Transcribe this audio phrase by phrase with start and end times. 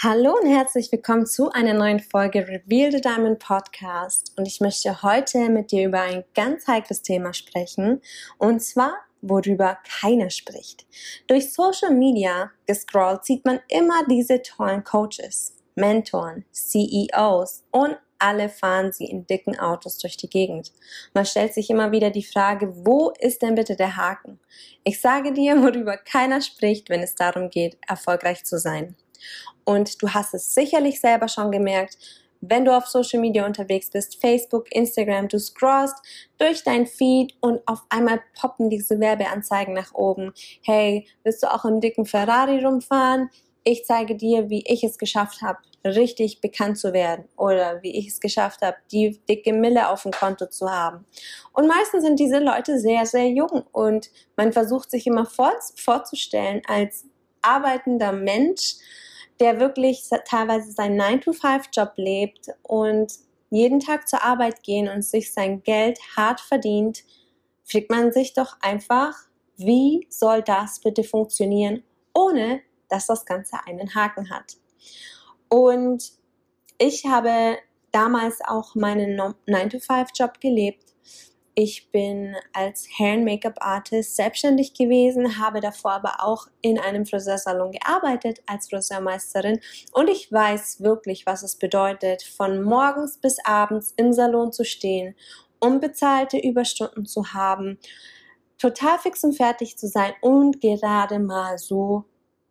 [0.00, 4.32] Hallo und herzlich willkommen zu einer neuen Folge Reveal the Diamond Podcast.
[4.36, 8.00] Und ich möchte heute mit dir über ein ganz heikles Thema sprechen.
[8.38, 10.86] Und zwar, worüber keiner spricht.
[11.26, 18.92] Durch Social Media gescrollt sieht man immer diese tollen Coaches, Mentoren, CEOs und alle fahren
[18.92, 20.72] sie in dicken Autos durch die Gegend.
[21.12, 24.38] Man stellt sich immer wieder die Frage, wo ist denn bitte der Haken?
[24.84, 28.94] Ich sage dir, worüber keiner spricht, wenn es darum geht, erfolgreich zu sein.
[29.68, 31.98] Und du hast es sicherlich selber schon gemerkt,
[32.40, 35.94] wenn du auf Social Media unterwegs bist, Facebook, Instagram, du scrollst
[36.38, 40.32] durch dein Feed und auf einmal poppen diese Werbeanzeigen nach oben.
[40.62, 43.28] Hey, willst du auch im dicken Ferrari rumfahren?
[43.62, 48.08] Ich zeige dir, wie ich es geschafft habe, richtig bekannt zu werden oder wie ich
[48.08, 51.04] es geschafft habe, die dicke Mille auf dem Konto zu haben.
[51.52, 56.62] Und meistens sind diese Leute sehr, sehr jung und man versucht sich immer vor, vorzustellen
[56.66, 57.04] als
[57.42, 58.76] arbeitender Mensch,
[59.40, 63.12] der wirklich teilweise seinen 9-to-5-Job lebt und
[63.50, 67.04] jeden Tag zur Arbeit gehen und sich sein Geld hart verdient,
[67.64, 69.14] fragt man sich doch einfach,
[69.56, 71.82] wie soll das bitte funktionieren,
[72.14, 74.56] ohne dass das Ganze einen Haken hat.
[75.48, 76.12] Und
[76.78, 77.58] ich habe
[77.92, 80.84] damals auch meinen 9-to-5-Job gelebt
[81.60, 87.72] ich bin als Hair- und Make-up-Artist selbstständig gewesen, habe davor aber auch in einem Friseursalon
[87.72, 89.58] gearbeitet als Friseurmeisterin.
[89.92, 95.16] Und ich weiß wirklich, was es bedeutet, von morgens bis abends im Salon zu stehen,
[95.58, 97.80] unbezahlte Überstunden zu haben,
[98.56, 102.04] total fix und fertig zu sein und gerade mal so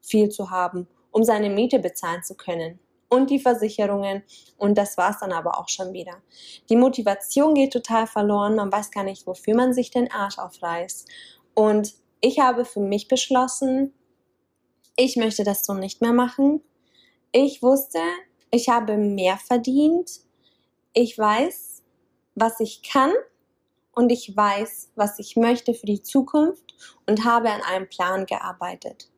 [0.00, 2.78] viel zu haben, um seine Miete bezahlen zu können
[3.12, 4.22] und die Versicherungen
[4.56, 6.22] und das war es dann aber auch schon wieder.
[6.70, 11.06] Die Motivation geht total verloren, man weiß gar nicht, wofür man sich den Arsch aufreißt.
[11.52, 11.92] Und
[12.22, 13.92] ich habe für mich beschlossen,
[14.96, 16.62] ich möchte das so nicht mehr machen.
[17.32, 17.98] Ich wusste,
[18.50, 20.20] ich habe mehr verdient.
[20.94, 21.82] Ich weiß,
[22.34, 23.12] was ich kann
[23.94, 26.74] und ich weiß, was ich möchte für die Zukunft
[27.06, 29.10] und habe an einem Plan gearbeitet.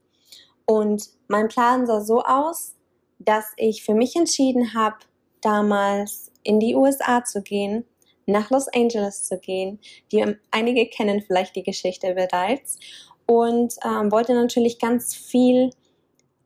[0.67, 2.75] Und mein Plan sah so aus,
[3.25, 4.97] dass ich für mich entschieden habe,
[5.41, 7.85] damals in die USA zu gehen,
[8.27, 9.79] nach Los Angeles zu gehen.
[10.13, 12.79] Die einige kennen vielleicht die Geschichte bereits
[13.27, 15.71] und ähm, wollte natürlich ganz viel.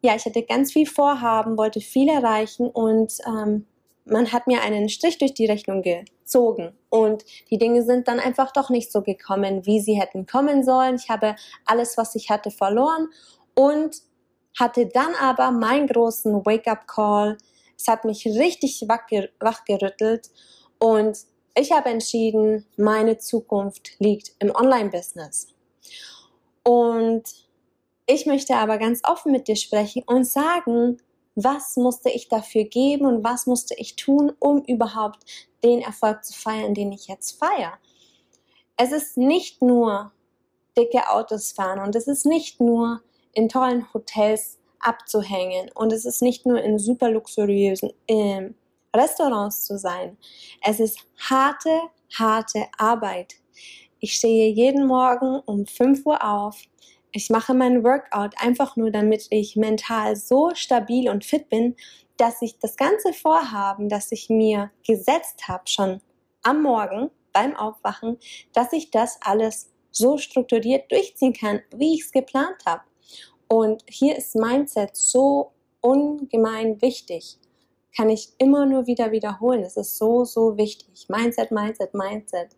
[0.02, 3.66] Ja, ich hatte ganz viel Vorhaben, wollte viel erreichen und ähm,
[4.04, 8.52] man hat mir einen Strich durch die Rechnung gezogen und die Dinge sind dann einfach
[8.52, 10.96] doch nicht so gekommen, wie sie hätten kommen sollen.
[10.96, 11.34] Ich habe
[11.66, 13.08] alles, was ich hatte, verloren
[13.54, 13.96] und
[14.58, 17.38] hatte dann aber meinen großen Wake-up-Call.
[17.76, 20.30] Es hat mich richtig wachgerüttelt
[20.78, 21.18] und
[21.54, 25.48] ich habe entschieden, meine Zukunft liegt im Online-Business.
[26.62, 27.24] Und
[28.06, 30.98] ich möchte aber ganz offen mit dir sprechen und sagen,
[31.34, 35.24] was musste ich dafür geben und was musste ich tun, um überhaupt
[35.62, 37.74] den Erfolg zu feiern, den ich jetzt feiere.
[38.76, 40.12] Es ist nicht nur
[40.76, 43.02] dicke Autos fahren und es ist nicht nur
[43.38, 45.70] in tollen Hotels abzuhängen.
[45.76, 48.50] Und es ist nicht nur in super luxuriösen äh,
[48.94, 50.16] Restaurants zu sein.
[50.60, 51.70] Es ist harte,
[52.18, 53.36] harte Arbeit.
[54.00, 56.60] Ich stehe jeden Morgen um 5 Uhr auf.
[57.12, 61.76] Ich mache mein Workout einfach nur, damit ich mental so stabil und fit bin,
[62.16, 66.00] dass ich das ganze Vorhaben, das ich mir gesetzt habe, schon
[66.42, 68.18] am Morgen beim Aufwachen,
[68.52, 72.82] dass ich das alles so strukturiert durchziehen kann, wie ich es geplant habe.
[73.48, 77.38] Und hier ist Mindset so ungemein wichtig.
[77.96, 79.62] Kann ich immer nur wieder wiederholen.
[79.62, 81.06] Es ist so, so wichtig.
[81.08, 82.48] Mindset, Mindset, Mindset.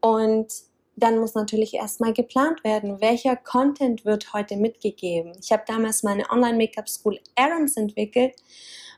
[0.00, 0.52] Und
[0.96, 5.32] dann muss natürlich erstmal geplant werden, welcher Content wird heute mitgegeben.
[5.42, 8.34] Ich habe damals meine Online-Make-up-School Arams entwickelt,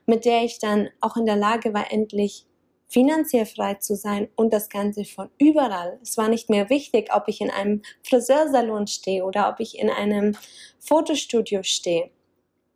[0.06, 2.46] mit der ich dann auch in der Lage war, endlich
[2.88, 5.98] finanziell frei zu sein und das Ganze von überall.
[6.02, 9.90] Es war nicht mehr wichtig, ob ich in einem Friseursalon stehe oder ob ich in
[9.90, 10.36] einem
[10.80, 12.10] Fotostudio stehe.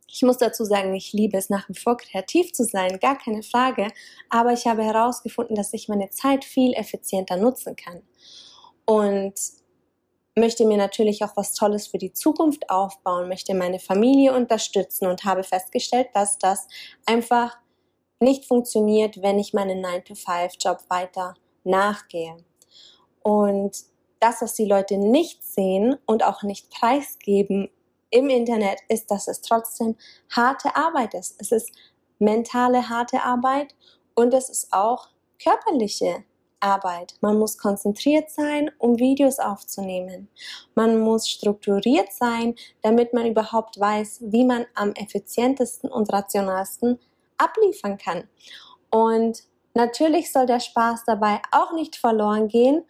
[0.07, 3.41] Ich muss dazu sagen, ich liebe es nach wie vor kreativ zu sein, gar keine
[3.41, 3.87] Frage,
[4.29, 8.03] aber ich habe herausgefunden, dass ich meine Zeit viel effizienter nutzen kann.
[8.85, 9.33] Und
[10.35, 15.23] möchte mir natürlich auch was Tolles für die Zukunft aufbauen, möchte meine Familie unterstützen und
[15.25, 16.67] habe festgestellt, dass das
[17.05, 17.57] einfach
[18.23, 22.37] nicht funktioniert, wenn ich meinen 9-to-5-Job weiter nachgehe.
[23.21, 23.77] Und
[24.19, 27.69] das, was die Leute nicht sehen und auch nicht preisgeben
[28.09, 29.95] im Internet, ist, dass es trotzdem
[30.29, 31.35] harte Arbeit ist.
[31.39, 31.71] Es ist
[32.19, 33.75] mentale harte Arbeit
[34.15, 35.09] und es ist auch
[35.41, 36.23] körperliche
[36.59, 37.15] Arbeit.
[37.19, 40.29] Man muss konzentriert sein, um Videos aufzunehmen.
[40.75, 46.99] Man muss strukturiert sein, damit man überhaupt weiß, wie man am effizientesten und rationalsten
[47.37, 48.27] abliefern kann.
[48.89, 49.43] Und
[49.73, 52.83] natürlich soll der Spaß dabei auch nicht verloren gehen,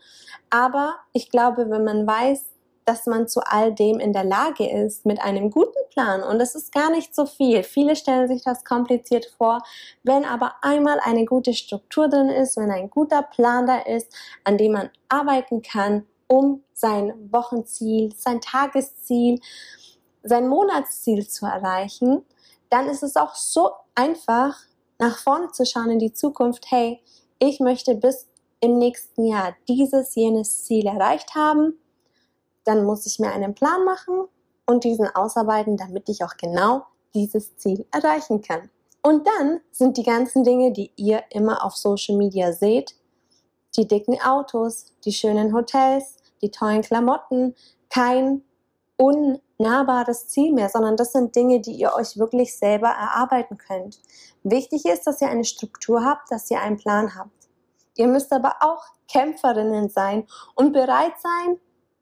[0.50, 2.45] aber ich glaube, wenn man weiß,
[2.86, 6.56] dass man zu all dem in der Lage ist mit einem guten Plan und es
[6.56, 7.63] ist gar nicht so viel.
[7.63, 9.62] Viele stellen sich das kompliziert vor.
[10.04, 14.13] Wenn aber einmal eine gute Struktur drin ist, wenn ein guter Plan da ist,
[14.44, 19.39] an dem man arbeiten kann, um sein Wochenziel, sein Tagesziel,
[20.24, 22.25] sein Monatsziel zu erreichen,
[22.74, 24.58] dann ist es auch so einfach,
[24.98, 26.66] nach vorne zu schauen in die Zukunft.
[26.72, 27.04] Hey,
[27.38, 28.28] ich möchte bis
[28.62, 31.78] im nächsten Jahr dieses, jenes Ziel erreicht haben.
[32.64, 34.25] Dann muss ich mir einen Plan machen
[34.66, 38.72] und diesen ausarbeiten, damit ich auch genau dieses Ziel erreichen kann.
[39.04, 42.96] Und dann sind die ganzen Dinge, die ihr immer auf Social Media seht,
[43.78, 47.54] die dicken Autos, die schönen Hotels, die tollen Klamotten,
[47.92, 48.42] kein
[49.63, 54.01] unnahbares Ziel mehr, sondern das sind Dinge, die ihr euch wirklich selber erarbeiten könnt.
[54.44, 57.31] Wichtig ist, dass ihr eine Struktur habt, dass ihr einen Plan habt.
[57.95, 61.60] Ihr müsst aber auch Kämpferinnen sein und bereit sein,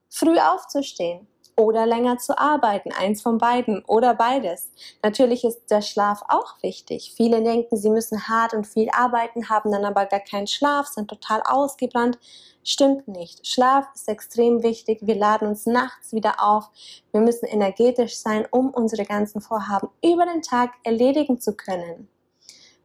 [0.09, 4.69] früh aufzustehen oder länger zu arbeiten, eins von beiden oder beides.
[5.03, 7.13] Natürlich ist der Schlaf auch wichtig.
[7.15, 11.09] Viele denken, sie müssen hart und viel arbeiten, haben dann aber gar keinen Schlaf, sind
[11.09, 12.17] total ausgebrannt.
[12.63, 13.47] Stimmt nicht.
[13.47, 14.99] Schlaf ist extrem wichtig.
[15.01, 16.69] Wir laden uns nachts wieder auf.
[17.11, 22.07] Wir müssen energetisch sein, um unsere ganzen Vorhaben über den Tag erledigen zu können.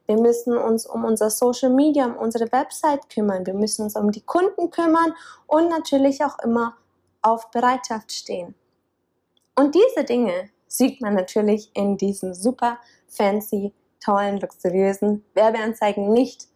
[0.06, 3.44] Wir müssen uns um unser Social Media, um unsere Website kümmern.
[3.44, 5.12] Wir müssen uns um die Kunden kümmern
[5.46, 6.76] und natürlich auch immer
[7.26, 8.54] auf Bereitschaft stehen.
[9.56, 12.78] Und diese Dinge sieht man natürlich in diesen super
[13.08, 16.46] fancy, tollen, luxuriösen Werbeanzeigen nicht.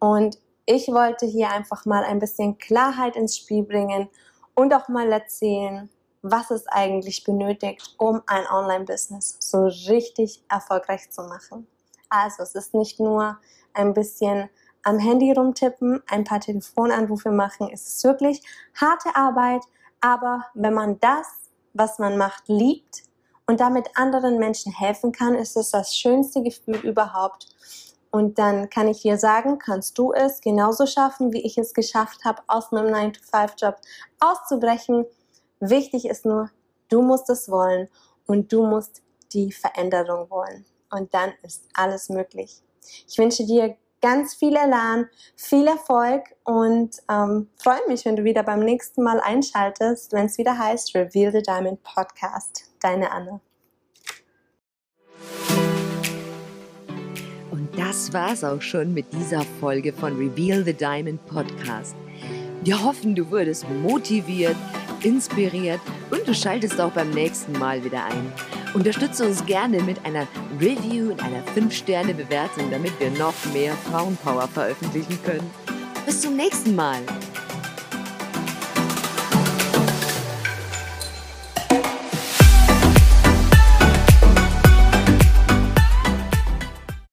[0.00, 4.08] Und ich wollte hier einfach mal ein bisschen Klarheit ins Spiel bringen
[4.56, 5.88] und auch mal erzählen,
[6.22, 11.68] was es eigentlich benötigt, um ein Online-Business so richtig erfolgreich zu machen.
[12.08, 13.38] Also es ist nicht nur
[13.74, 14.50] ein bisschen
[14.82, 18.42] am Handy rumtippen, ein paar Telefonanrufe machen, es ist wirklich
[18.74, 19.62] harte Arbeit,
[20.00, 21.26] aber wenn man das,
[21.72, 23.02] was man macht, liebt
[23.46, 27.48] und damit anderen Menschen helfen kann, ist es das schönste Gefühl überhaupt.
[28.10, 32.24] Und dann kann ich dir sagen, kannst du es genauso schaffen, wie ich es geschafft
[32.24, 33.76] habe, aus meinem 9-to-5-Job
[34.20, 35.04] auszubrechen.
[35.60, 36.50] Wichtig ist nur,
[36.88, 37.88] du musst es wollen
[38.26, 39.02] und du musst
[39.32, 40.64] die Veränderung wollen.
[40.90, 42.62] Und dann ist alles möglich.
[43.06, 48.42] Ich wünsche dir ganz viel Elan, viel Erfolg und ähm, freue mich, wenn du wieder
[48.42, 52.70] beim nächsten Mal einschaltest, wenn es wieder heißt Reveal the Diamond Podcast.
[52.80, 53.40] Deine Anne.
[57.50, 61.96] Und das war's auch schon mit dieser Folge von Reveal the Diamond Podcast.
[62.62, 64.56] Wir hoffen, du wurdest motiviert,
[65.02, 68.32] inspiriert und du schaltest auch beim nächsten Mal wieder ein.
[68.74, 70.26] Unterstütze uns gerne mit einer
[70.60, 75.50] Review und einer 5-Sterne-Bewertung, damit wir noch mehr Frauenpower veröffentlichen können.
[76.04, 77.00] Bis zum nächsten Mal.